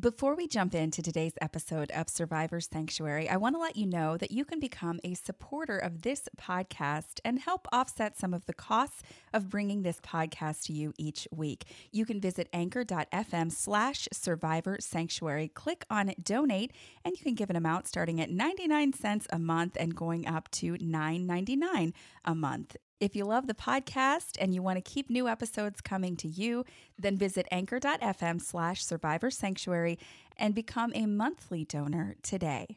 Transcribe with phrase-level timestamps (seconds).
[0.00, 4.16] Before we jump into today's episode of Survivor Sanctuary, I want to let you know
[4.16, 8.54] that you can become a supporter of this podcast and help offset some of the
[8.54, 9.02] costs
[9.34, 11.66] of bringing this podcast to you each week.
[11.90, 16.72] You can visit anchor.fm slash survivor sanctuary, click on donate,
[17.04, 20.50] and you can give an amount starting at 99 cents a month and going up
[20.52, 21.92] to $9.99
[22.24, 22.76] a month.
[23.02, 26.64] If you love the podcast and you want to keep new episodes coming to you,
[26.96, 29.98] then visit anchor.fm slash survivor sanctuary
[30.36, 32.76] and become a monthly donor today.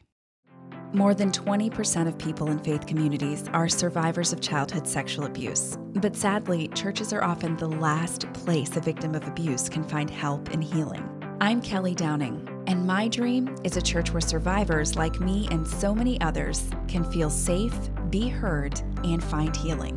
[0.92, 5.78] More than 20% of people in faith communities are survivors of childhood sexual abuse.
[5.94, 10.48] But sadly, churches are often the last place a victim of abuse can find help
[10.48, 11.08] and healing.
[11.40, 15.94] I'm Kelly Downing, and my dream is a church where survivors like me and so
[15.94, 17.76] many others can feel safe,
[18.10, 19.96] be heard, and find healing.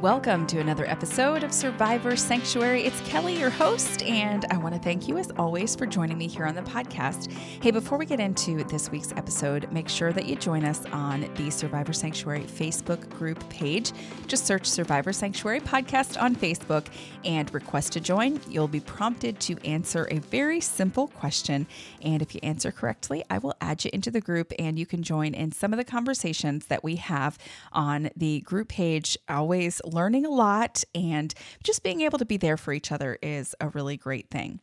[0.00, 2.84] Welcome to another episode of Survivor Sanctuary.
[2.84, 6.26] It's Kelly, your host, and I want to thank you as always for joining me
[6.26, 7.30] here on the podcast.
[7.30, 11.28] Hey, before we get into this week's episode, make sure that you join us on
[11.34, 13.92] the Survivor Sanctuary Facebook group page.
[14.26, 16.86] Just search Survivor Sanctuary Podcast on Facebook
[17.22, 18.40] and request to join.
[18.48, 21.66] You'll be prompted to answer a very simple question.
[22.00, 25.02] And if you answer correctly, I will add you into the group and you can
[25.02, 27.36] join in some of the conversations that we have
[27.70, 29.18] on the group page.
[29.28, 33.54] Always learning a lot and just being able to be there for each other is
[33.60, 34.60] a really great thing.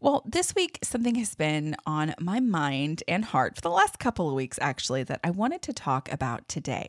[0.00, 4.28] Well, this week, something has been on my mind and heart for the last couple
[4.28, 6.88] of weeks, actually, that I wanted to talk about today.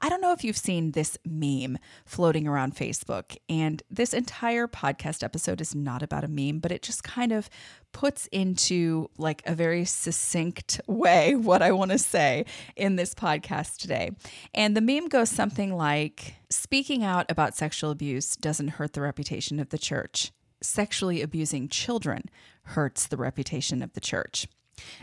[0.00, 5.22] I don't know if you've seen this meme floating around Facebook, and this entire podcast
[5.22, 7.48] episode is not about a meme, but it just kind of
[7.96, 12.44] puts into like a very succinct way what I want to say
[12.76, 14.10] in this podcast today.
[14.52, 19.58] And the meme goes something like speaking out about sexual abuse doesn't hurt the reputation
[19.58, 20.30] of the church
[20.62, 22.24] sexually abusing children
[22.64, 24.46] hurts the reputation of the church.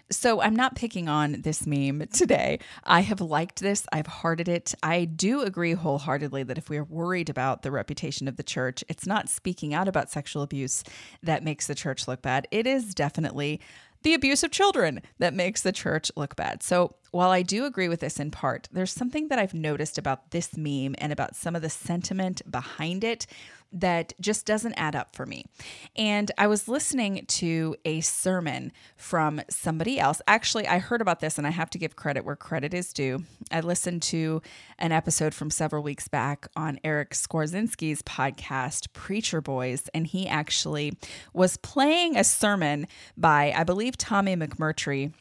[0.10, 2.60] So I'm not picking on this meme today.
[2.84, 4.74] I have liked this, I've hearted it.
[4.84, 8.84] I do agree wholeheartedly that if we are worried about the reputation of the church,
[8.88, 10.84] it's not speaking out about sexual abuse
[11.22, 12.48] that makes the church look bad.
[12.52, 13.60] It is definitely
[14.04, 16.62] the abuse of children that makes the church look bad.
[16.62, 20.32] So, while I do agree with this in part, there's something that I've noticed about
[20.32, 23.28] this meme and about some of the sentiment behind it
[23.74, 25.46] that just doesn't add up for me.
[25.96, 30.22] And I was listening to a sermon from somebody else.
[30.28, 33.24] Actually, I heard about this and I have to give credit where credit is due.
[33.52, 34.42] I listened to
[34.78, 40.94] an episode from several weeks back on Eric Skwarczynski's podcast, Preacher Boys, and he actually
[41.34, 45.14] was playing a sermon by, I believe, Tommy McMurtry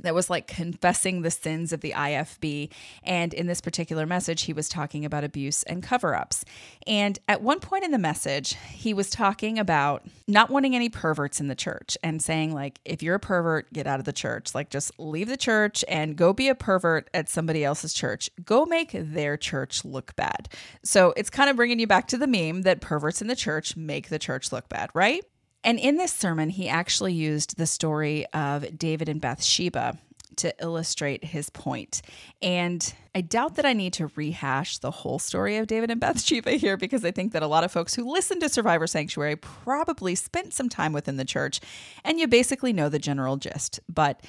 [0.00, 2.70] that was like confessing the sins of the IFB.
[3.02, 6.44] And in this particular message, he was talking about abuse and cover ups.
[6.86, 11.40] And at one point in the message, he was talking about not wanting any perverts
[11.40, 14.54] in the church and saying, like, if you're a pervert, get out of the church.
[14.54, 18.30] Like, just leave the church and go be a pervert at somebody else's church.
[18.44, 20.48] Go make their church look bad.
[20.82, 23.76] So it's kind of bringing you back to the meme that perverts in the church
[23.76, 25.24] make the church look bad, right?
[25.66, 29.98] And in this sermon, he actually used the story of David and Bathsheba
[30.36, 32.02] to illustrate his point.
[32.40, 36.52] And I doubt that I need to rehash the whole story of David and Bathsheba
[36.52, 40.14] here because I think that a lot of folks who listen to Survivor Sanctuary probably
[40.14, 41.60] spent some time within the church
[42.04, 43.80] and you basically know the general gist.
[43.92, 44.20] But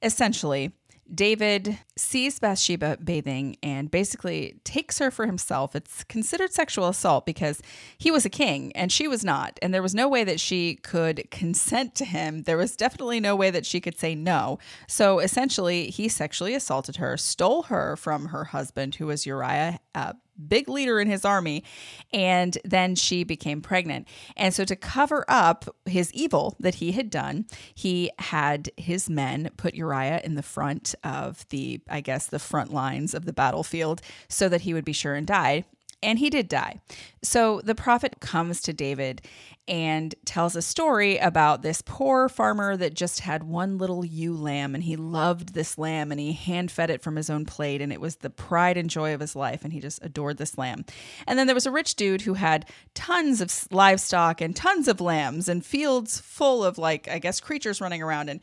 [0.00, 0.70] essentially,
[1.12, 5.76] David sees Bathsheba bathing and basically takes her for himself.
[5.76, 7.60] It's considered sexual assault because
[7.98, 9.58] he was a king and she was not.
[9.62, 12.42] And there was no way that she could consent to him.
[12.42, 14.58] There was definitely no way that she could say no.
[14.88, 20.14] So essentially, he sexually assaulted her, stole her from her husband, who was Uriah, uh,
[20.48, 21.64] big leader in his army.
[22.12, 24.08] And then she became pregnant.
[24.36, 29.50] And so, to cover up his evil that he had done, he had his men
[29.56, 34.02] put Uriah in the front of the, I guess, the front lines of the battlefield
[34.28, 35.64] so that he would be sure and die
[36.04, 36.80] and he did die.
[37.22, 39.22] So the prophet comes to David
[39.66, 44.74] and tells a story about this poor farmer that just had one little ewe lamb
[44.74, 47.90] and he loved this lamb and he hand fed it from his own plate and
[47.90, 50.84] it was the pride and joy of his life and he just adored this lamb.
[51.26, 55.00] And then there was a rich dude who had tons of livestock and tons of
[55.00, 58.40] lambs and fields full of like I guess creatures running around and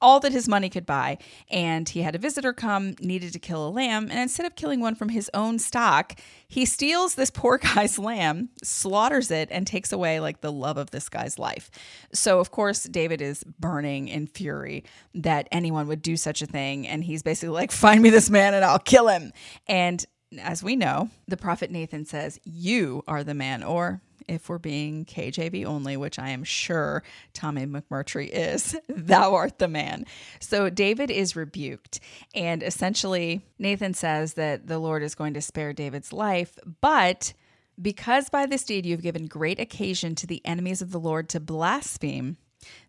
[0.00, 1.18] all that his money could buy.
[1.50, 4.08] And he had a visitor come, needed to kill a lamb.
[4.10, 8.50] And instead of killing one from his own stock, he steals this poor guy's lamb,
[8.62, 11.70] slaughters it, and takes away like the love of this guy's life.
[12.12, 16.86] So, of course, David is burning in fury that anyone would do such a thing.
[16.86, 19.32] And he's basically like, find me this man and I'll kill him.
[19.66, 20.04] And
[20.38, 25.04] as we know, the prophet Nathan says, You are the man, or if we're being
[25.04, 30.06] KJV only, which I am sure Tommy McMurtry is, thou art the man.
[30.40, 32.00] So David is rebuked.
[32.34, 37.32] And essentially, Nathan says that the Lord is going to spare David's life, but
[37.80, 41.40] because by this deed you've given great occasion to the enemies of the Lord to
[41.40, 42.36] blaspheme,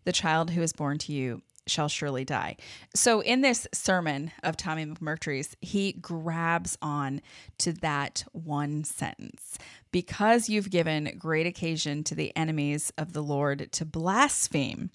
[0.04, 2.56] the child who is born to you shall surely die.
[2.94, 7.20] So, in this sermon of Tommy McMurtry's, he grabs on
[7.58, 9.58] to that one sentence.
[9.92, 14.90] Because you've given great occasion to the enemies of the Lord to blaspheme,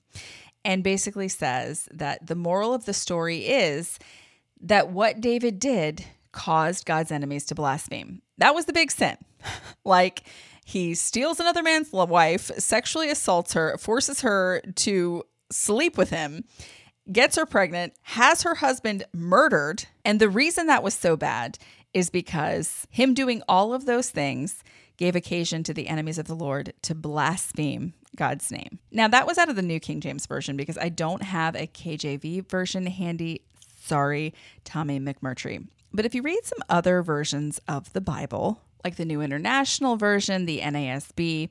[0.64, 3.98] and basically says that the moral of the story is
[4.62, 8.22] that what David did caused God's enemies to blaspheme.
[8.38, 9.18] That was the big sin.
[9.86, 10.24] like,
[10.64, 16.44] he steals another man's wife, sexually assaults her, forces her to sleep with him,
[17.12, 19.86] gets her pregnant, has her husband murdered.
[20.06, 21.58] And the reason that was so bad
[21.94, 24.64] is because him doing all of those things
[24.98, 28.80] gave occasion to the enemies of the Lord to blaspheme God's name.
[28.92, 31.68] Now, that was out of the New King James Version because I don't have a
[31.68, 33.42] KJV version handy.
[33.80, 34.34] Sorry,
[34.64, 35.68] Tommy McMurtry.
[35.94, 40.46] But if you read some other versions of the Bible, like the New International Version,
[40.46, 41.50] the NASB,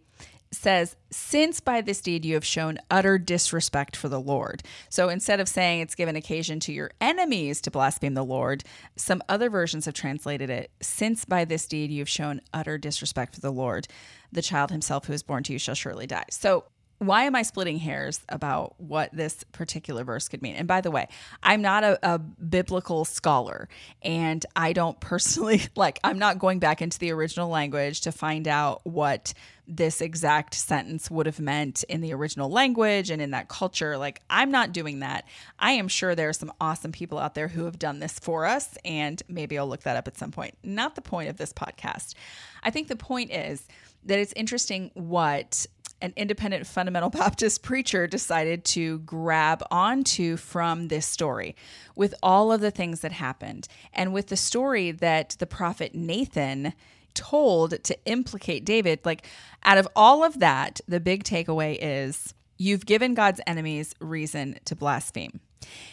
[0.52, 4.62] says, Since by this deed you have shown utter disrespect for the Lord.
[4.88, 8.64] So instead of saying it's given occasion to your enemies to blaspheme the Lord,
[8.96, 13.34] some other versions have translated it, Since by this deed you have shown utter disrespect
[13.34, 13.86] for the Lord,
[14.32, 16.26] the child himself who is born to you shall surely die.
[16.30, 16.64] So
[17.00, 20.54] why am I splitting hairs about what this particular verse could mean?
[20.54, 21.08] And by the way,
[21.42, 23.70] I'm not a, a, biblical scholar,
[24.02, 28.46] and I don't personally like, I'm not going back into the original language to find
[28.46, 29.32] out what
[29.66, 33.96] this exact sentence would have meant in the original language and in that culture.
[33.96, 35.26] Like, I'm not doing that.
[35.58, 38.44] I am sure there are some awesome people out there who have done this for
[38.44, 40.54] us, and maybe I'll look that up at some point.
[40.62, 42.14] Not the point of this podcast.
[42.62, 43.66] I think the point is
[44.04, 45.66] that it's interesting what
[46.00, 51.56] an independent fundamental Baptist preacher decided to grab onto from this story
[51.94, 56.72] with all of the things that happened and with the story that the prophet Nathan
[57.14, 59.00] told to implicate David.
[59.04, 59.26] Like,
[59.64, 64.76] out of all of that, the big takeaway is you've given God's enemies reason to
[64.76, 65.40] blaspheme.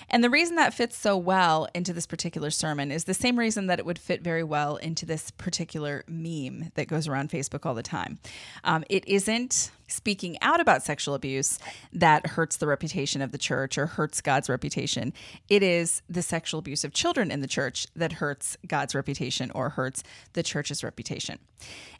[0.09, 3.67] And the reason that fits so well into this particular sermon is the same reason
[3.67, 7.73] that it would fit very well into this particular meme that goes around Facebook all
[7.73, 8.19] the time.
[8.63, 11.59] Um, it isn't speaking out about sexual abuse
[11.93, 15.13] that hurts the reputation of the church or hurts God's reputation.
[15.49, 19.69] It is the sexual abuse of children in the church that hurts God's reputation or
[19.69, 20.03] hurts
[20.33, 21.39] the church's reputation.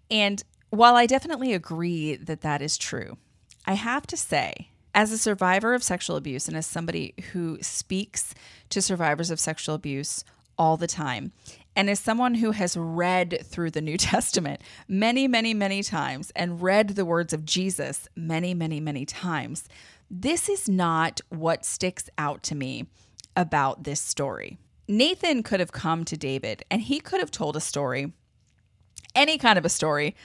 [0.09, 3.17] And while I definitely agree that that is true,
[3.65, 8.33] I have to say as a survivor of sexual abuse and as somebody who speaks
[8.67, 10.25] to survivors of sexual abuse
[10.57, 11.31] all the time,
[11.75, 16.63] and as someone who has read through the New Testament many, many, many times and
[16.63, 19.69] read the words of Jesus many, many, many times,
[20.09, 22.87] this is not what sticks out to me
[23.35, 24.57] about this story.
[24.87, 28.13] Nathan could have come to David and he could have told a story,
[29.13, 30.15] any kind of a story,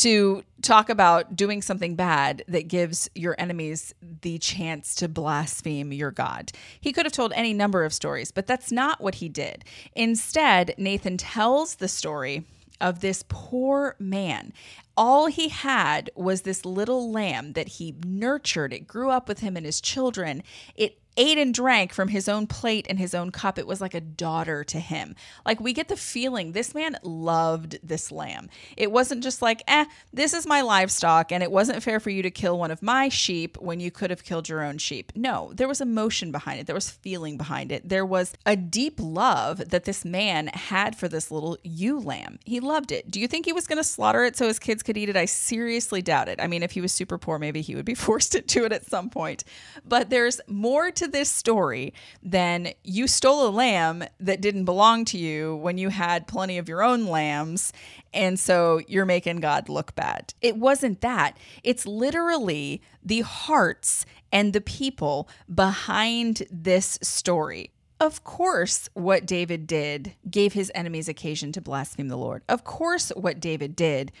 [0.00, 6.10] to talk about doing something bad that gives your enemies the chance to blaspheme your
[6.10, 6.52] God.
[6.80, 9.64] He could have told any number of stories, but that's not what he did.
[9.94, 12.44] Instead, Nathan tells the story
[12.80, 14.54] of this poor man.
[14.96, 18.72] All he had was this little lamb that he nurtured.
[18.72, 20.42] It grew up with him and his children.
[20.74, 23.58] It ate and drank from his own plate and his own cup.
[23.58, 25.14] It was like a daughter to him.
[25.44, 28.48] Like we get the feeling this man loved this lamb.
[28.76, 32.22] It wasn't just like, eh, this is my livestock and it wasn't fair for you
[32.22, 35.12] to kill one of my sheep when you could have killed your own sheep.
[35.14, 37.88] No, there was emotion behind it, there was feeling behind it.
[37.88, 42.38] There was a deep love that this man had for this little ewe lamb.
[42.44, 43.10] He loved it.
[43.10, 45.16] Do you think he was going to slaughter it so his kids could eat it?
[45.16, 46.40] I seriously doubt it.
[46.40, 48.86] I mean, if he was super poor, maybe he would be forced into it at
[48.86, 49.44] some point.
[49.84, 51.92] But there's more to this story
[52.22, 56.68] than you stole a lamb that didn't belong to you when you had plenty of
[56.68, 57.72] your own lambs.
[58.12, 60.34] And so you're making God look bad.
[60.42, 61.38] It wasn't that.
[61.64, 67.70] It's literally the hearts and the people behind this story.
[67.98, 72.42] Of course, what David did gave his enemies occasion to blaspheme the Lord.
[72.48, 74.12] Of course, what David did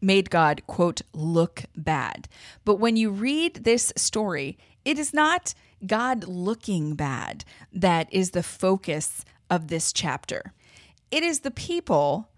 [0.00, 2.28] made God, quote, look bad.
[2.64, 8.42] But when you read this story, it is not God looking bad that is the
[8.42, 10.52] focus of this chapter.
[11.10, 12.28] It is the people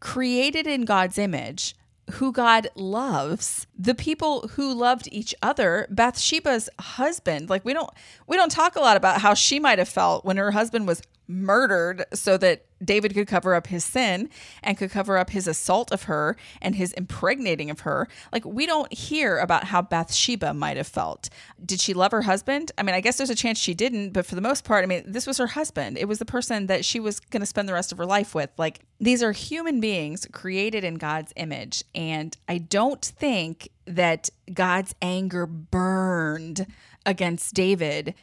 [0.00, 1.74] created in God's image
[2.12, 7.48] who God loves, the people who loved each other, Bathsheba's husband.
[7.48, 7.90] Like we don't
[8.26, 11.02] we don't talk a lot about how she might have felt when her husband was
[11.26, 14.28] murdered so that David could cover up his sin
[14.62, 18.08] and could cover up his assault of her and his impregnating of her.
[18.32, 21.30] Like, we don't hear about how Bathsheba might have felt.
[21.64, 22.72] Did she love her husband?
[22.76, 24.86] I mean, I guess there's a chance she didn't, but for the most part, I
[24.86, 25.96] mean, this was her husband.
[25.96, 28.34] It was the person that she was going to spend the rest of her life
[28.34, 28.50] with.
[28.58, 31.84] Like, these are human beings created in God's image.
[31.94, 36.66] And I don't think that God's anger burned
[37.06, 38.14] against David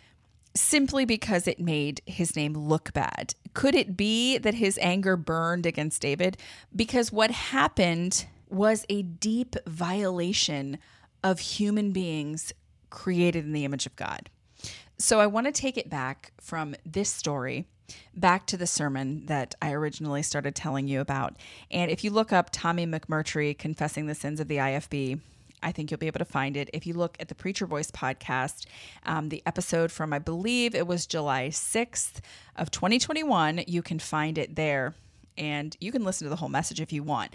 [0.53, 3.33] simply because it made his name look bad.
[3.53, 6.37] Could it be that his anger burned against David?
[6.75, 10.77] Because what happened was a deep violation
[11.23, 12.51] of human beings
[12.89, 14.29] created in the image of God.
[14.97, 17.65] So I want to take it back from this story
[18.13, 21.37] back to the sermon that I originally started telling you about.
[21.69, 25.19] And if you look up Tommy McMurtry confessing the sins of the IFB,
[25.63, 26.69] I think you'll be able to find it.
[26.73, 28.65] If you look at the Preacher Boys podcast,
[29.05, 32.19] um, the episode from, I believe it was July 6th
[32.55, 34.95] of 2021, you can find it there.
[35.37, 37.33] And you can listen to the whole message if you want.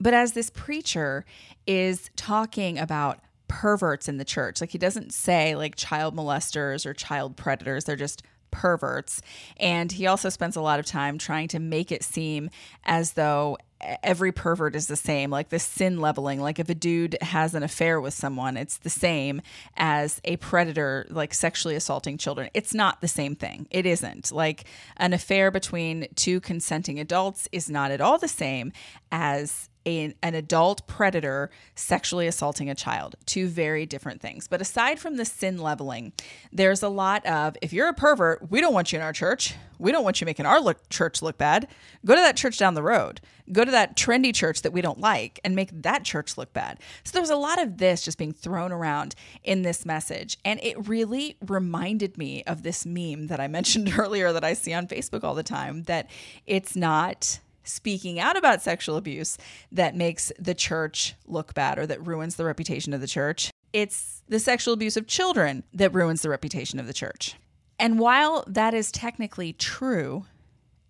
[0.00, 1.24] But as this preacher
[1.66, 6.94] is talking about perverts in the church, like he doesn't say like child molesters or
[6.94, 9.20] child predators, they're just perverts.
[9.58, 12.50] And he also spends a lot of time trying to make it seem
[12.84, 13.58] as though
[14.02, 17.62] every pervert is the same like the sin leveling like if a dude has an
[17.62, 19.40] affair with someone it's the same
[19.76, 22.50] as a predator like sexually assaulting children.
[22.54, 23.66] It's not the same thing.
[23.70, 24.30] It isn't.
[24.30, 24.64] Like
[24.96, 28.72] an affair between two consenting adults is not at all the same
[29.10, 33.16] as a, an adult predator sexually assaulting a child.
[33.26, 34.48] Two very different things.
[34.48, 36.12] But aside from the sin leveling,
[36.52, 39.54] there's a lot of if you're a pervert, we don't want you in our church.
[39.78, 41.66] We don't want you making our look, church look bad.
[42.04, 43.20] Go to that church down the road.
[43.50, 46.78] Go to that trendy church that we don't like and make that church look bad.
[47.02, 50.36] So there was a lot of this just being thrown around in this message.
[50.44, 54.74] And it really reminded me of this meme that I mentioned earlier that I see
[54.74, 56.10] on Facebook all the time that
[56.46, 57.40] it's not
[57.72, 59.38] speaking out about sexual abuse
[59.72, 63.50] that makes the church look bad or that ruins the reputation of the church.
[63.72, 67.36] It's the sexual abuse of children that ruins the reputation of the church.
[67.78, 70.26] And while that is technically true,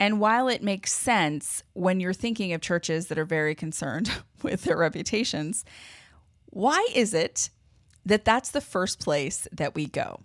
[0.01, 4.11] and while it makes sense when you're thinking of churches that are very concerned
[4.43, 5.65] with their reputations,
[6.47, 7.51] why is it
[8.07, 10.21] that that's the first place that we go?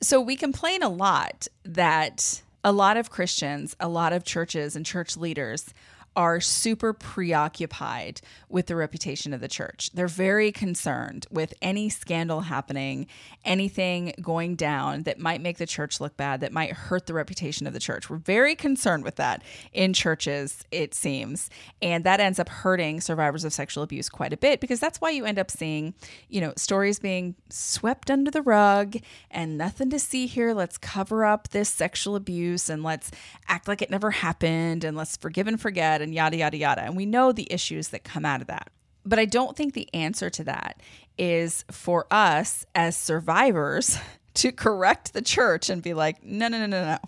[0.00, 4.86] So we complain a lot that a lot of Christians, a lot of churches and
[4.86, 5.72] church leaders
[6.14, 9.90] are super preoccupied with the reputation of the church.
[9.94, 13.06] They're very concerned with any scandal happening,
[13.44, 17.66] anything going down that might make the church look bad, that might hurt the reputation
[17.66, 18.10] of the church.
[18.10, 19.42] We're very concerned with that
[19.72, 21.48] in churches, it seems.
[21.80, 25.10] And that ends up hurting survivors of sexual abuse quite a bit because that's why
[25.10, 25.94] you end up seeing,
[26.28, 28.96] you know, stories being swept under the rug
[29.30, 30.52] and nothing to see here.
[30.52, 33.10] Let's cover up this sexual abuse and let's
[33.48, 36.82] act like it never happened and let's forgive and forget and yada, yada, yada.
[36.82, 38.70] And we know the issues that come out of that.
[39.04, 40.80] But I don't think the answer to that
[41.18, 43.98] is for us as survivors
[44.34, 46.98] to correct the church and be like, no, no, no, no, no.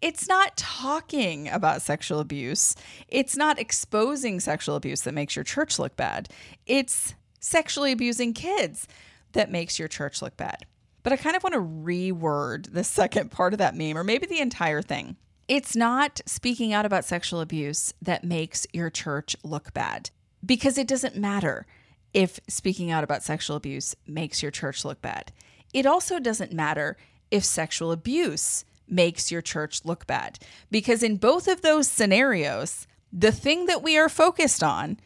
[0.00, 2.74] It's not talking about sexual abuse.
[3.06, 6.28] It's not exposing sexual abuse that makes your church look bad.
[6.66, 8.88] It's sexually abusing kids
[9.32, 10.66] that makes your church look bad.
[11.02, 14.26] But I kind of want to reword the second part of that meme, or maybe
[14.26, 15.16] the entire thing.
[15.48, 20.10] It's not speaking out about sexual abuse that makes your church look bad
[20.44, 21.66] because it doesn't matter
[22.14, 25.32] if speaking out about sexual abuse makes your church look bad.
[25.72, 26.96] It also doesn't matter
[27.30, 30.38] if sexual abuse makes your church look bad
[30.70, 34.98] because in both of those scenarios, the thing that we are focused on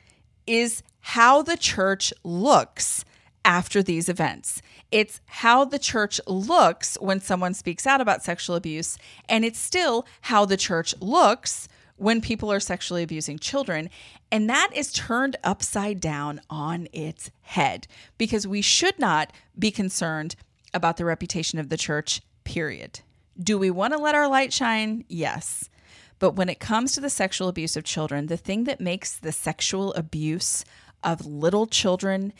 [0.47, 3.05] is how the church looks
[3.47, 4.61] after these events.
[4.91, 8.99] It's how the church looks when someone speaks out about sexual abuse,
[9.29, 13.89] and it's still how the church looks when people are sexually abusing children.
[14.31, 17.87] And that is turned upside down on its head
[18.19, 20.35] because we should not be concerned
[20.75, 23.01] about the reputation of the church, period.
[23.39, 25.05] Do we want to let our light shine?
[25.09, 25.71] Yes.
[26.19, 29.33] But when it comes to the sexual abuse of children, the thing that makes the
[29.33, 30.65] sexual abuse
[31.05, 32.33] of little children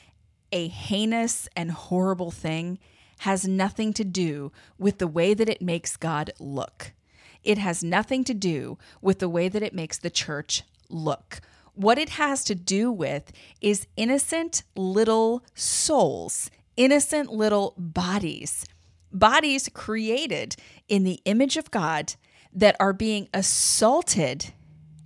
[0.53, 2.79] a heinous and horrible thing
[3.21, 6.93] has nothing to do with the way that it makes God look.
[7.43, 11.41] It has nothing to do with the way that it makes the church look.
[11.75, 18.67] What it has to do with is innocent little souls, innocent little bodies
[19.17, 20.57] Bodies created
[20.89, 22.15] in the image of God
[22.53, 24.53] that are being assaulted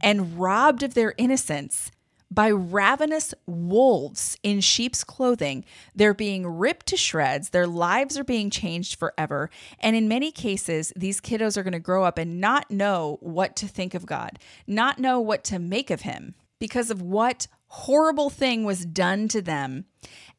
[0.00, 1.92] and robbed of their innocence
[2.30, 5.64] by ravenous wolves in sheep's clothing.
[5.94, 7.50] They're being ripped to shreds.
[7.50, 9.50] Their lives are being changed forever.
[9.80, 13.56] And in many cases, these kiddos are going to grow up and not know what
[13.56, 18.30] to think of God, not know what to make of Him because of what horrible
[18.30, 19.86] thing was done to them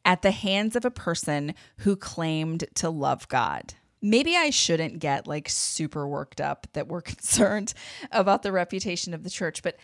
[0.03, 5.27] at the hands of a person who claimed to love God maybe I shouldn't get
[5.27, 7.73] like super worked up that we're concerned
[8.11, 9.77] about the reputation of the church, but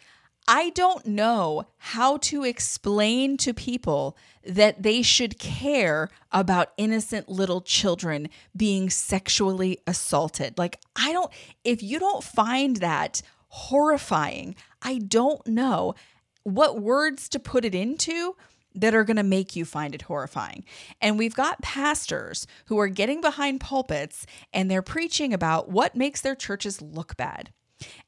[0.47, 7.59] I don't know how to explain to people that they should care about innocent little
[7.59, 10.57] children being sexually assaulted.
[10.57, 11.31] Like, I don't,
[11.65, 15.95] if you don't find that horrifying, I don't know
[16.43, 18.37] what words to put it into
[18.73, 20.63] that are going to make you find it horrifying.
[21.01, 26.21] And we've got pastors who are getting behind pulpits and they're preaching about what makes
[26.21, 27.51] their churches look bad.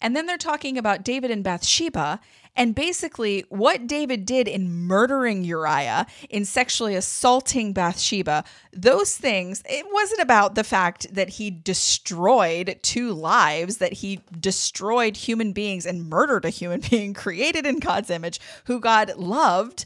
[0.01, 2.19] And then they're talking about David and Bathsheba
[2.55, 8.43] and basically what David did in murdering Uriah, in sexually assaulting Bathsheba.
[8.73, 15.15] Those things, it wasn't about the fact that he destroyed two lives, that he destroyed
[15.15, 19.85] human beings and murdered a human being created in God's image who God loved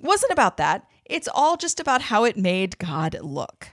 [0.00, 0.86] wasn't about that.
[1.04, 3.68] It's all just about how it made God look.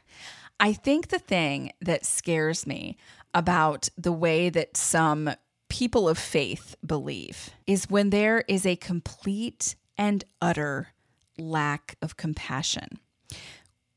[0.60, 2.98] I think the thing that scares me
[3.34, 5.32] about the way that some
[5.70, 10.90] people of faith believe is when there is a complete and utter
[11.38, 13.00] lack of compassion.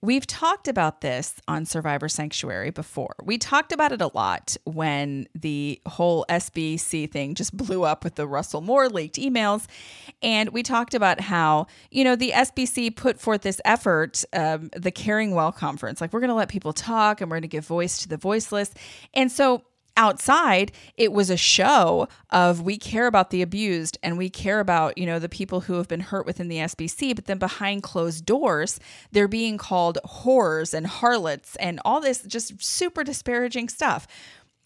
[0.04, 3.14] We've talked about this on Survivor Sanctuary before.
[3.22, 8.16] We talked about it a lot when the whole SBC thing just blew up with
[8.16, 9.64] the Russell Moore leaked emails.
[10.20, 14.90] And we talked about how, you know, the SBC put forth this effort, um, the
[14.90, 16.00] Caring Well conference.
[16.00, 18.16] Like, we're going to let people talk and we're going to give voice to the
[18.16, 18.74] voiceless.
[19.14, 19.62] And so
[19.96, 24.96] outside it was a show of we care about the abused and we care about
[24.96, 28.24] you know the people who have been hurt within the SBC but then behind closed
[28.24, 28.80] doors
[29.12, 34.06] they're being called whores and harlots and all this just super disparaging stuff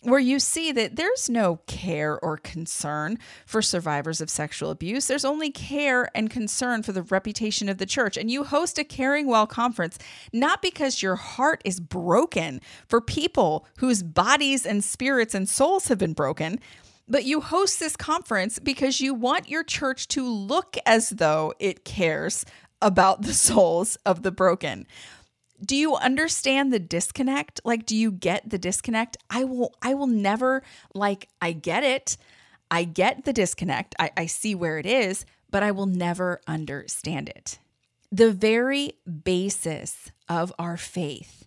[0.06, 5.08] where you see that there's no care or concern for survivors of sexual abuse.
[5.08, 8.16] There's only care and concern for the reputation of the church.
[8.16, 9.98] And you host a Caring Well conference
[10.32, 15.98] not because your heart is broken for people whose bodies and spirits and souls have
[15.98, 16.60] been broken.
[17.08, 21.84] But you host this conference because you want your church to look as though it
[21.84, 22.44] cares
[22.80, 24.86] about the souls of the broken
[25.64, 27.60] do you understand the disconnect?
[27.64, 29.16] Like do you get the disconnect?
[29.30, 30.62] I will i will never
[30.94, 32.16] like i get it.
[32.70, 33.94] I get the disconnect.
[33.98, 37.58] I, I see where it is but i will never understand it.
[38.12, 41.46] The very basis of our faith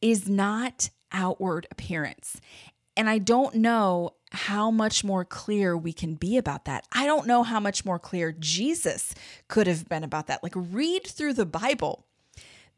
[0.00, 2.40] is not outward appearance.
[2.96, 6.86] And i don't know how much more clear we can be about that.
[6.92, 9.14] I don't know how much more clear Jesus
[9.46, 10.42] could have been about that.
[10.42, 12.06] Like, read through the Bible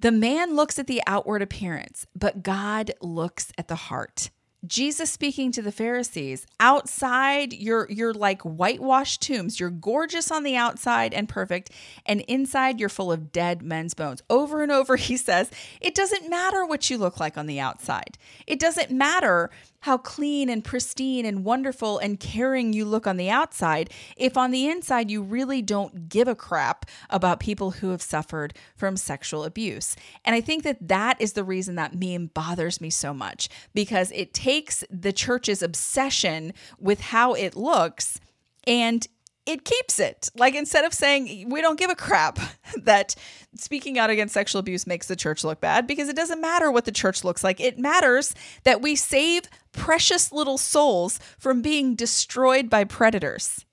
[0.00, 4.30] the man looks at the outward appearance, but God looks at the heart.
[4.66, 9.60] Jesus speaking to the Pharisees, outside you're you're like whitewashed tombs.
[9.60, 11.70] You're gorgeous on the outside and perfect,
[12.06, 14.22] and inside you're full of dead men's bones.
[14.30, 15.50] Over and over he says,
[15.80, 18.16] it doesn't matter what you look like on the outside.
[18.46, 19.50] It doesn't matter
[19.84, 24.50] how clean and pristine and wonderful and caring you look on the outside if on
[24.50, 29.44] the inside you really don't give a crap about people who have suffered from sexual
[29.44, 29.94] abuse.
[30.24, 34.10] And I think that that is the reason that meme bothers me so much because
[34.12, 34.53] it takes
[34.90, 38.20] the church's obsession with how it looks
[38.66, 39.06] and
[39.46, 40.30] it keeps it.
[40.36, 42.38] Like instead of saying we don't give a crap
[42.82, 43.14] that
[43.56, 46.84] speaking out against sexual abuse makes the church look bad because it doesn't matter what
[46.84, 47.60] the church looks like.
[47.60, 53.64] It matters that we save precious little souls from being destroyed by predators.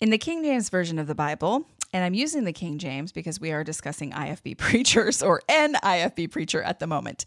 [0.00, 3.40] In the King James version of the Bible, and I'm using the King James because
[3.40, 7.24] we are discussing IFB preachers or an IFB preacher at the moment.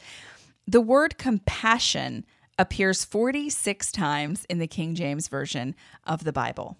[0.68, 2.26] The word compassion
[2.60, 6.78] appears 46 times in the King James version of the Bible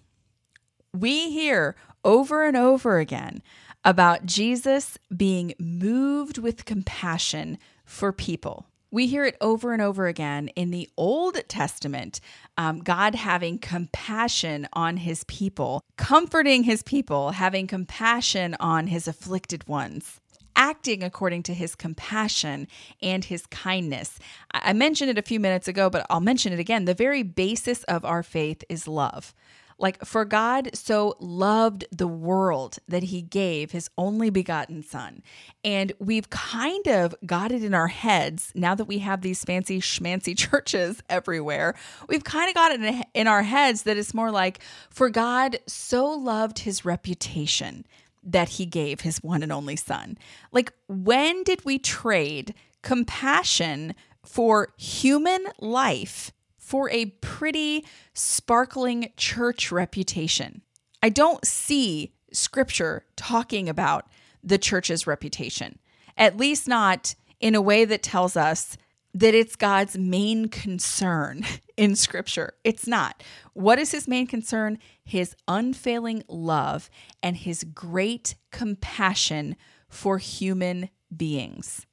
[0.94, 3.42] we hear over and over again
[3.84, 8.66] about Jesus being moved with compassion for people.
[8.90, 12.20] We hear it over and over again in the Old Testament
[12.58, 19.66] um, God having compassion on his people, comforting his people, having compassion on his afflicted
[19.66, 20.20] ones
[20.56, 22.68] acting according to his compassion
[23.02, 24.18] and his kindness.
[24.52, 26.84] I mentioned it a few minutes ago, but I'll mention it again.
[26.84, 29.34] The very basis of our faith is love
[29.78, 35.22] Like, for God so loved the world that he gave his only begotten son.
[35.64, 39.80] And we've kind of got it in our heads now that we have these fancy
[39.80, 41.74] schmancy churches everywhere.
[42.08, 44.60] We've kind of got it in our heads that it's more like,
[44.90, 47.84] for God so loved his reputation
[48.22, 50.16] that he gave his one and only son.
[50.52, 60.62] Like, when did we trade compassion for human life for a pretty sparkling church reputation.
[61.02, 64.06] I don't see scripture talking about
[64.42, 65.78] the church's reputation,
[66.16, 68.76] at least not in a way that tells us
[69.14, 71.44] that it's God's main concern
[71.76, 72.54] in scripture.
[72.64, 73.22] It's not.
[73.54, 74.78] What is his main concern?
[75.04, 76.90] His unfailing love
[77.22, 79.56] and his great compassion
[79.88, 81.86] for human beings.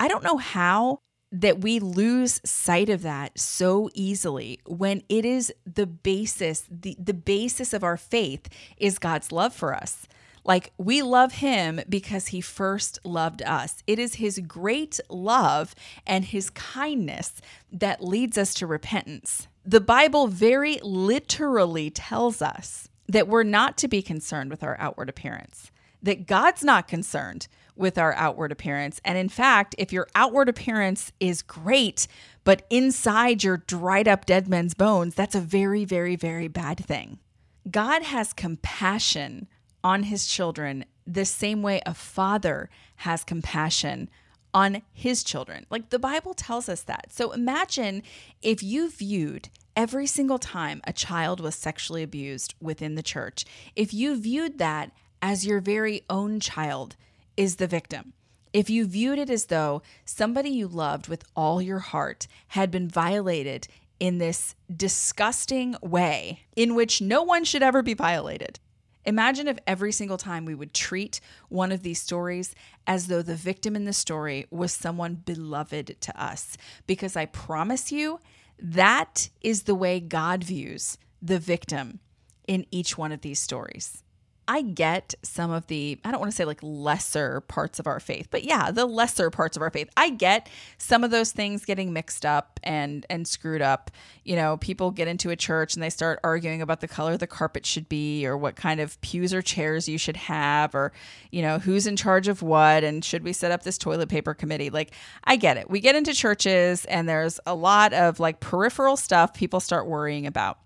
[0.00, 0.98] I don't know how
[1.30, 7.14] that we lose sight of that so easily when it is the basis the, the
[7.14, 10.06] basis of our faith is God's love for us.
[10.44, 13.82] Like we love him because he first loved us.
[13.86, 15.74] It is his great love
[16.06, 17.40] and his kindness
[17.72, 19.48] that leads us to repentance.
[19.64, 25.08] The Bible very literally tells us that we're not to be concerned with our outward
[25.08, 25.70] appearance,
[26.02, 29.00] that God's not concerned with our outward appearance.
[29.04, 32.06] And in fact, if your outward appearance is great,
[32.44, 37.18] but inside you're dried up dead men's bones, that's a very, very, very bad thing.
[37.70, 39.48] God has compassion
[39.84, 44.08] on his children the same way a father has compassion
[44.54, 45.66] on his children.
[45.68, 47.12] Like the Bible tells us that.
[47.12, 48.02] So imagine
[48.40, 53.44] if you viewed every single time a child was sexually abused within the church,
[53.76, 56.96] if you viewed that as your very own child
[57.36, 58.12] is the victim.
[58.52, 62.88] If you viewed it as though somebody you loved with all your heart had been
[62.88, 63.66] violated
[63.98, 68.60] in this disgusting way in which no one should ever be violated.
[69.06, 72.54] Imagine if every single time we would treat one of these stories
[72.86, 76.56] as though the victim in the story was someone beloved to us.
[76.86, 78.20] Because I promise you,
[78.58, 82.00] that is the way God views the victim
[82.46, 84.03] in each one of these stories.
[84.46, 88.00] I get some of the, I don't want to say like lesser parts of our
[88.00, 89.88] faith, but yeah, the lesser parts of our faith.
[89.96, 93.90] I get some of those things getting mixed up and and screwed up.
[94.24, 97.26] You know, people get into a church and they start arguing about the color the
[97.26, 100.92] carpet should be or what kind of pews or chairs you should have or,
[101.30, 104.34] you know, who's in charge of what and should we set up this toilet paper
[104.34, 104.70] committee?
[104.70, 104.92] Like,
[105.24, 105.70] I get it.
[105.70, 110.26] We get into churches and there's a lot of like peripheral stuff people start worrying
[110.26, 110.58] about.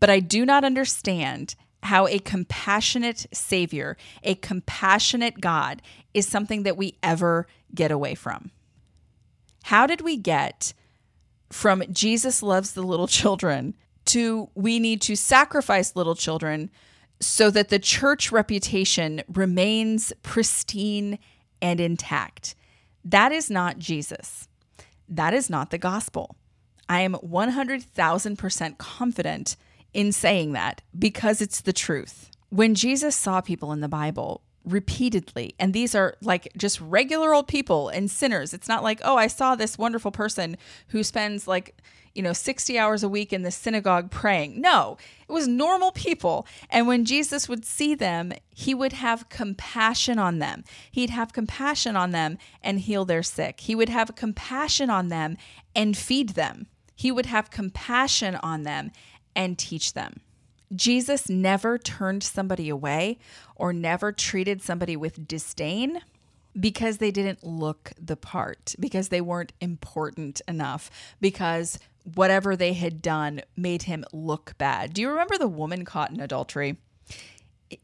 [0.00, 1.54] But I do not understand
[1.84, 5.82] how a compassionate Savior, a compassionate God,
[6.14, 8.50] is something that we ever get away from.
[9.64, 10.72] How did we get
[11.50, 13.74] from Jesus loves the little children
[14.06, 16.70] to we need to sacrifice little children
[17.20, 21.18] so that the church reputation remains pristine
[21.60, 22.54] and intact?
[23.04, 24.48] That is not Jesus.
[25.08, 26.36] That is not the gospel.
[26.88, 29.56] I am 100,000% confident
[29.94, 32.30] in saying that because it's the truth.
[32.50, 37.46] When Jesus saw people in the Bible repeatedly, and these are like just regular old
[37.48, 40.56] people and sinners, it's not like, oh, I saw this wonderful person
[40.88, 41.76] who spends like,
[42.14, 44.60] you know, 60 hours a week in the synagogue praying.
[44.60, 44.96] No,
[45.28, 46.46] it was normal people.
[46.70, 50.64] And when Jesus would see them, he would have compassion on them.
[50.90, 53.60] He'd have compassion on them and heal their sick.
[53.60, 55.36] He would have compassion on them
[55.74, 56.68] and feed them.
[56.94, 58.92] He would have compassion on them
[59.34, 60.20] and teach them.
[60.74, 63.18] Jesus never turned somebody away
[63.54, 66.00] or never treated somebody with disdain
[66.58, 71.78] because they didn't look the part, because they weren't important enough, because
[72.14, 74.94] whatever they had done made him look bad.
[74.94, 76.76] Do you remember the woman caught in adultery?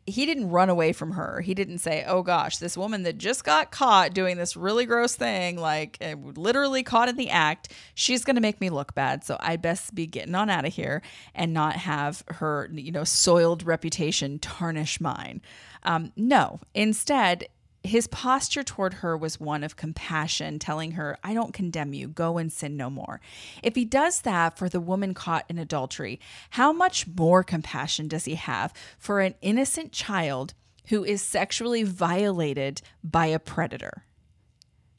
[0.07, 1.41] He didn't run away from her.
[1.41, 5.15] He didn't say, "Oh gosh, this woman that just got caught doing this really gross
[5.15, 9.25] thing, like eh, literally caught in the act, she's going to make me look bad,
[9.25, 11.03] so I'd best be getting on out of here
[11.35, 15.41] and not have her, you know, soiled reputation tarnish mine."
[15.83, 17.47] Um, no, instead,
[17.83, 22.37] his posture toward her was one of compassion, telling her, I don't condemn you, go
[22.37, 23.21] and sin no more.
[23.63, 28.27] If he does that for the woman caught in adultery, how much more compassion does
[28.27, 30.55] he have for an innocent child
[30.89, 34.05] who is sexually violated by a predator?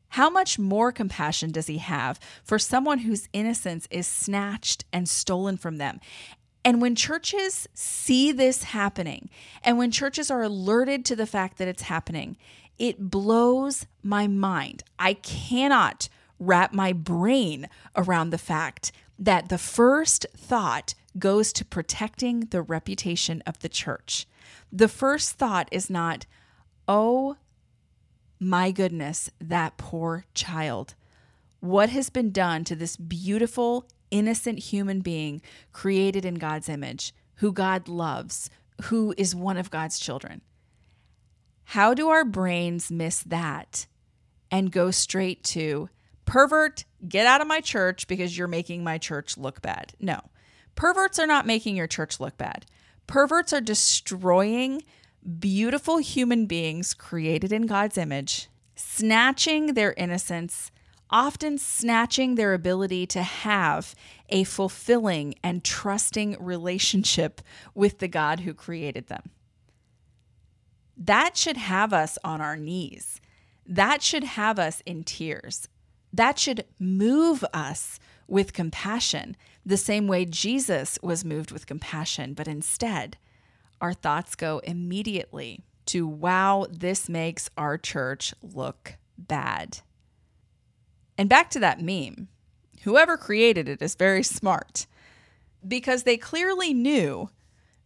[0.09, 5.55] How much more compassion does he have for someone whose innocence is snatched and stolen
[5.55, 6.01] from them?
[6.63, 9.29] And when churches see this happening,
[9.63, 12.37] and when churches are alerted to the fact that it's happening,
[12.81, 14.83] it blows my mind.
[14.97, 22.39] I cannot wrap my brain around the fact that the first thought goes to protecting
[22.49, 24.25] the reputation of the church.
[24.71, 26.25] The first thought is not,
[26.87, 27.37] oh
[28.39, 30.95] my goodness, that poor child.
[31.59, 37.51] What has been done to this beautiful, innocent human being created in God's image, who
[37.51, 38.49] God loves,
[38.85, 40.41] who is one of God's children?
[41.71, 43.87] How do our brains miss that
[44.51, 45.87] and go straight to
[46.25, 49.93] pervert, get out of my church because you're making my church look bad?
[49.97, 50.19] No,
[50.75, 52.65] perverts are not making your church look bad.
[53.07, 54.83] Perverts are destroying
[55.39, 60.71] beautiful human beings created in God's image, snatching their innocence,
[61.09, 63.95] often snatching their ability to have
[64.27, 67.41] a fulfilling and trusting relationship
[67.73, 69.31] with the God who created them.
[71.05, 73.21] That should have us on our knees.
[73.65, 75.67] That should have us in tears.
[76.13, 79.35] That should move us with compassion,
[79.65, 83.17] the same way Jesus was moved with compassion, but instead,
[83.81, 89.79] our thoughts go immediately to, wow, this makes our church look bad.
[91.17, 92.27] And back to that meme.
[92.83, 94.85] Whoever created it is very smart
[95.67, 97.29] because they clearly knew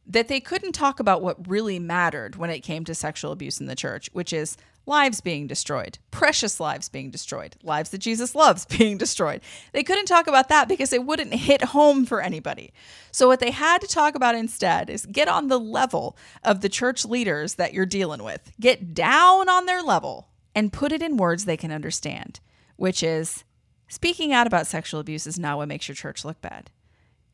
[0.07, 3.65] that they couldn't talk about what really mattered when it came to sexual abuse in
[3.65, 8.65] the church, which is lives being destroyed, precious lives being destroyed, lives that Jesus loves
[8.77, 9.41] being destroyed.
[9.73, 12.71] They couldn't talk about that because it wouldn't hit home for anybody.
[13.11, 16.69] So, what they had to talk about instead is get on the level of the
[16.69, 21.17] church leaders that you're dealing with, get down on their level and put it in
[21.17, 22.39] words they can understand,
[22.75, 23.43] which is
[23.87, 26.69] speaking out about sexual abuse is not what makes your church look bad.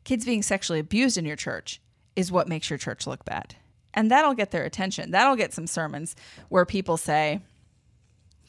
[0.04, 1.80] Kids being sexually abused in your church
[2.16, 3.56] is what makes your church look bad
[3.94, 5.12] and that'll get their attention.
[5.12, 6.16] That'll get some sermons
[6.50, 7.42] where people say,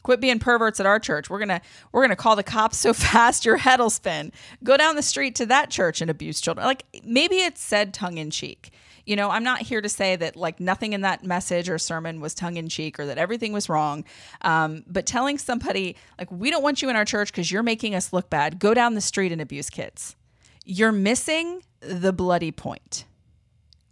[0.03, 1.29] "Quit being perverts at our church.
[1.29, 4.31] We're gonna we're gonna call the cops so fast your head'll spin.
[4.63, 8.17] Go down the street to that church and abuse children." Like maybe it's said tongue
[8.17, 8.71] in cheek.
[9.05, 12.21] You know, I'm not here to say that like nothing in that message or sermon
[12.21, 14.05] was tongue in cheek or that everything was wrong.
[14.43, 17.95] Um, but telling somebody like we don't want you in our church because you're making
[17.95, 18.59] us look bad.
[18.59, 20.15] Go down the street and abuse kids.
[20.63, 23.03] You're missing the bloody point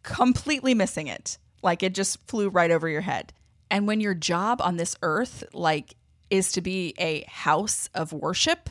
[0.04, 1.38] completely missing it.
[1.62, 3.34] Like it just flew right over your head.
[3.70, 5.96] And when your job on this earth, like,
[6.30, 8.70] is to be a house of worship,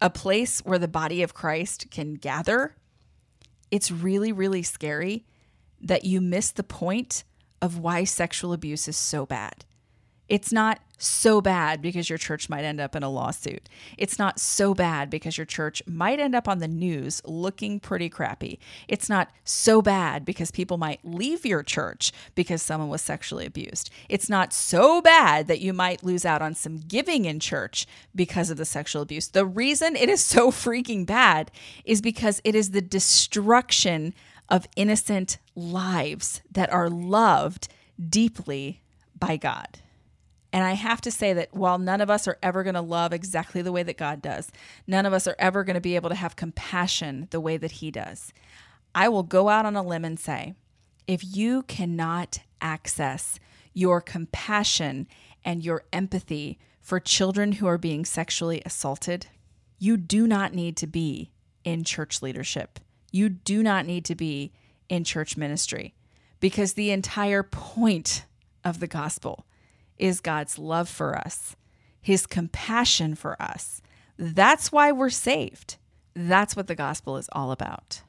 [0.00, 2.74] a place where the body of Christ can gather,
[3.70, 5.24] it's really, really scary
[5.80, 7.24] that you miss the point
[7.62, 9.64] of why sexual abuse is so bad.
[10.28, 13.68] It's not so bad because your church might end up in a lawsuit.
[13.98, 18.08] It's not so bad because your church might end up on the news looking pretty
[18.08, 18.58] crappy.
[18.88, 23.90] It's not so bad because people might leave your church because someone was sexually abused.
[24.08, 28.50] It's not so bad that you might lose out on some giving in church because
[28.50, 29.28] of the sexual abuse.
[29.28, 31.50] The reason it is so freaking bad
[31.84, 34.14] is because it is the destruction
[34.48, 37.68] of innocent lives that are loved
[38.08, 38.82] deeply
[39.18, 39.80] by God.
[40.54, 43.12] And I have to say that while none of us are ever going to love
[43.12, 44.52] exactly the way that God does,
[44.86, 47.72] none of us are ever going to be able to have compassion the way that
[47.72, 48.32] He does.
[48.94, 50.54] I will go out on a limb and say
[51.08, 53.40] if you cannot access
[53.72, 55.08] your compassion
[55.44, 59.26] and your empathy for children who are being sexually assaulted,
[59.80, 61.32] you do not need to be
[61.64, 62.78] in church leadership.
[63.10, 64.52] You do not need to be
[64.88, 65.94] in church ministry
[66.38, 68.24] because the entire point
[68.62, 69.46] of the gospel
[69.98, 71.56] is God's love for us,
[72.00, 73.82] his compassion for us.
[74.18, 75.76] That's why we're saved.
[76.14, 78.02] That's what the gospel is all about.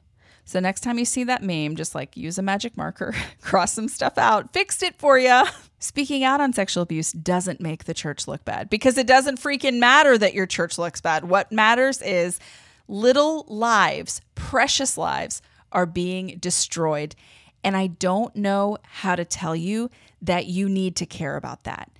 [0.44, 3.88] So next time you see that meme, just like use a magic marker, cross some
[3.88, 5.42] stuff out, fixed it for you.
[5.80, 9.78] Speaking out on sexual abuse doesn't make the church look bad because it doesn't freaking
[9.80, 11.28] matter that your church looks bad.
[11.28, 12.38] What matters is
[12.86, 17.16] little lives, precious lives, are being destroyed.
[17.64, 19.90] And I don't know how to tell you
[20.26, 21.90] that you need to care about that.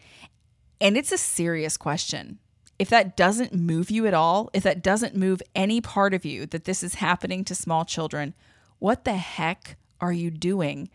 [0.80, 2.38] And it's a serious question.
[2.78, 6.44] If that doesn't move you at all, if that doesn't move any part of you
[6.46, 8.34] that this is happening to small children,
[8.78, 10.90] what the heck are you doing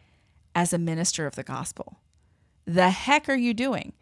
[0.54, 2.00] as a minister of the gospel?
[2.66, 3.94] The heck are you doing?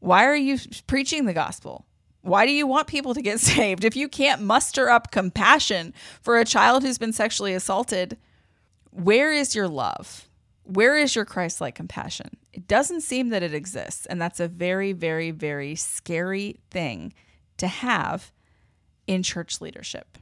[0.00, 1.84] Why are you preaching the gospel?
[2.22, 3.84] Why do you want people to get saved?
[3.84, 8.16] If you can't muster up compassion for a child who's been sexually assaulted,
[8.90, 10.28] where is your love?
[10.64, 12.36] Where is your Christ like compassion?
[12.52, 14.06] It doesn't seem that it exists.
[14.06, 17.12] And that's a very, very, very scary thing
[17.58, 18.32] to have
[19.06, 20.18] in church leadership.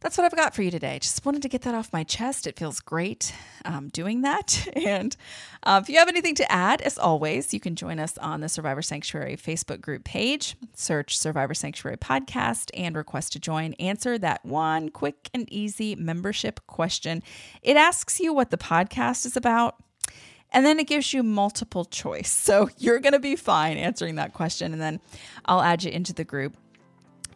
[0.00, 0.98] That's what I've got for you today.
[1.00, 2.46] Just wanted to get that off my chest.
[2.46, 3.34] It feels great
[3.64, 4.66] um, doing that.
[4.88, 5.16] And
[5.64, 8.48] uh, if you have anything to add, as always, you can join us on the
[8.48, 10.56] Survivor Sanctuary Facebook group page.
[10.74, 13.74] Search Survivor Sanctuary Podcast and request to join.
[13.74, 17.22] Answer that one quick and easy membership question.
[17.62, 19.76] It asks you what the podcast is about.
[20.50, 22.30] And then it gives you multiple choice.
[22.48, 24.72] So you're going to be fine answering that question.
[24.72, 25.00] And then
[25.44, 26.56] I'll add you into the group.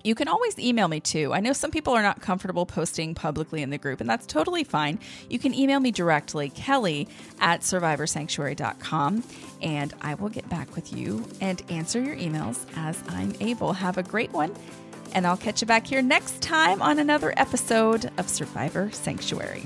[0.02, 1.32] You can always email me too.
[1.32, 4.64] I know some people are not comfortable posting publicly in the group, and that's totally
[4.64, 4.98] fine.
[5.28, 7.08] You can email me directly, Kelly
[7.40, 9.24] at survivorsanctuary.com,
[9.60, 13.72] and I will get back with you and answer your emails as I'm able.
[13.72, 14.54] Have a great one,
[15.14, 19.64] and I'll catch you back here next time on another episode of Survivor Sanctuary.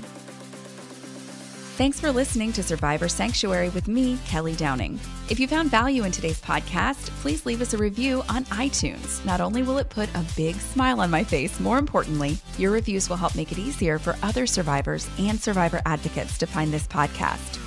[1.77, 4.99] Thanks for listening to Survivor Sanctuary with me, Kelly Downing.
[5.29, 9.23] If you found value in today's podcast, please leave us a review on iTunes.
[9.25, 13.09] Not only will it put a big smile on my face, more importantly, your reviews
[13.09, 17.66] will help make it easier for other survivors and survivor advocates to find this podcast.